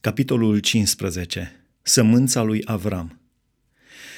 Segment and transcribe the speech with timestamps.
[0.00, 1.64] Capitolul 15.
[1.82, 3.20] Sămânța lui Avram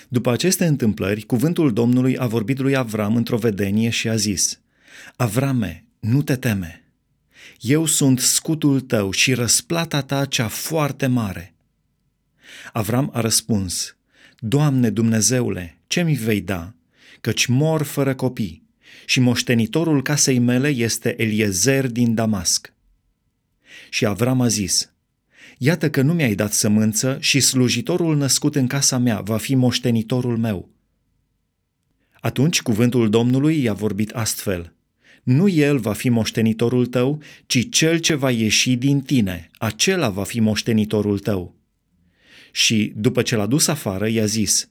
[0.09, 4.61] După aceste întâmplări, cuvântul Domnului a vorbit lui Avram într-o vedenie și a zis,
[5.17, 6.85] Avrame, nu te teme.
[7.61, 11.55] Eu sunt scutul tău și răsplata ta cea foarte mare.
[12.73, 13.97] Avram a răspuns,
[14.39, 16.75] Doamne Dumnezeule, ce mi vei da?
[17.21, 18.63] Căci mor fără copii
[19.07, 22.73] și moștenitorul casei mele este Eliezer din Damasc.
[23.91, 24.90] Și Avram a zis,
[25.63, 30.37] Iată că nu mi-ai dat sămânță și slujitorul născut în casa mea va fi moștenitorul
[30.37, 30.71] meu.
[32.21, 34.75] Atunci cuvântul Domnului i-a vorbit astfel.
[35.23, 40.25] Nu el va fi moștenitorul tău, ci cel ce va ieși din tine, acela va
[40.25, 41.57] fi moștenitorul tău.
[42.53, 44.69] Și după ce l-a dus afară, i-a zis,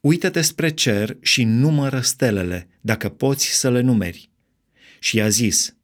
[0.00, 4.30] Uită-te spre cer și numără stelele, dacă poți să le numeri.
[4.98, 5.76] Și i-a zis,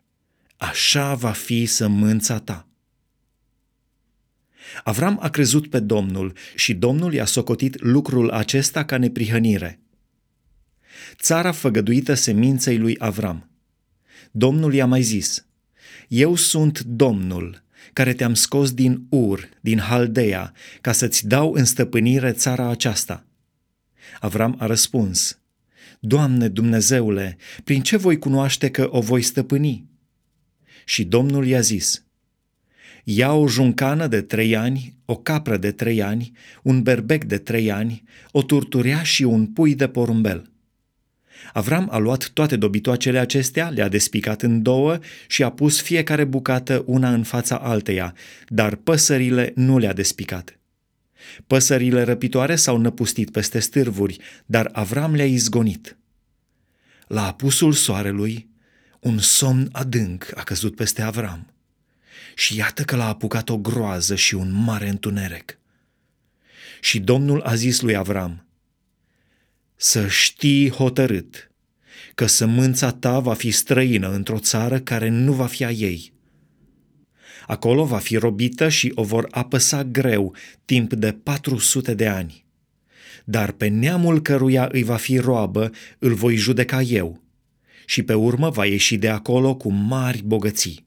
[0.56, 2.66] Așa va fi sămânța ta.
[4.84, 9.80] Avram a crezut pe Domnul și Domnul i-a socotit lucrul acesta ca neprihănire.
[11.20, 13.50] Țara făgăduită seminței lui Avram.
[14.30, 15.46] Domnul i-a mai zis,
[16.08, 22.32] Eu sunt Domnul, care te-am scos din Ur, din Haldea, ca să-ți dau în stăpânire
[22.32, 23.26] țara aceasta.
[24.20, 25.40] Avram a răspuns,
[26.00, 29.86] Doamne Dumnezeule, prin ce voi cunoaște că o voi stăpâni?
[30.84, 32.04] Și Domnul i-a zis,
[33.04, 37.70] ia o juncană de trei ani, o capră de trei ani, un berbec de trei
[37.72, 40.50] ani, o turturea și un pui de porumbel.
[41.52, 46.82] Avram a luat toate dobitoacele acestea, le-a despicat în două și a pus fiecare bucată
[46.86, 48.14] una în fața alteia,
[48.48, 50.58] dar păsările nu le-a despicat.
[51.46, 55.96] Păsările răpitoare s-au năpustit peste stârvuri, dar Avram le-a izgonit.
[57.06, 58.48] La apusul soarelui,
[59.00, 61.52] un somn adânc a căzut peste Avram
[62.34, 65.58] și iată că l-a apucat o groază și un mare întuneric.
[66.80, 68.46] Și Domnul a zis lui Avram,
[69.76, 71.50] să știi hotărât
[72.14, 76.12] că sămânța ta va fi străină într-o țară care nu va fi a ei.
[77.46, 80.34] Acolo va fi robită și o vor apăsa greu
[80.64, 82.44] timp de 400 de ani.
[83.24, 87.22] Dar pe neamul căruia îi va fi roabă îl voi judeca eu
[87.86, 90.86] și pe urmă va ieși de acolo cu mari bogății.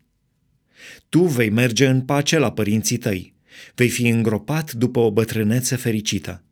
[1.09, 3.33] Tu vei merge în pace la părinții tăi,
[3.75, 6.43] vei fi îngropat după o bătrânețe fericită.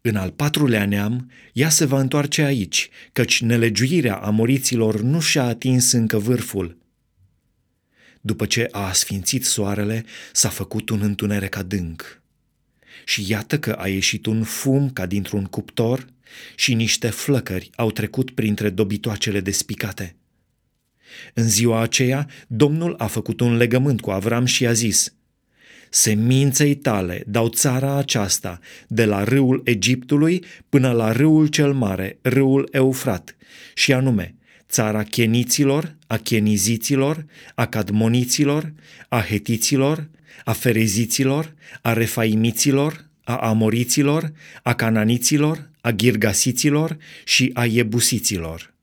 [0.00, 5.92] În al patrulea neam, ea se va întoarce aici, căci nelegiuirea amoriților nu și-a atins
[5.92, 6.78] încă vârful.
[8.20, 12.22] După ce a asfințit soarele, s-a făcut un întuneric adânc.
[13.04, 16.06] Și iată că a ieșit un fum ca dintr-un cuptor
[16.54, 20.16] și niște flăcări au trecut printre dobitoacele despicate.
[21.34, 25.14] În ziua aceea, Domnul a făcut un legământ cu Avram și a zis,
[25.90, 32.68] Seminței tale dau țara aceasta, de la râul Egiptului până la râul cel mare, râul
[32.72, 33.36] Eufrat,
[33.74, 34.34] și anume
[34.68, 38.72] țara cheniților, a cheniziților, a cadmoniților,
[39.08, 40.08] a hetiților,
[40.44, 44.32] a fereziților, a refaimiților, a amoriților,
[44.62, 48.73] a cananiților, a girgasiților și a iebusiților